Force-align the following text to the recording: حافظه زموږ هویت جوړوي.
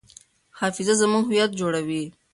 حافظه 0.59 0.93
زموږ 1.01 1.23
هویت 1.25 1.51
جوړوي. 1.59 2.03